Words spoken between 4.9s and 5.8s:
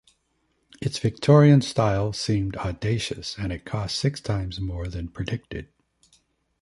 predicted.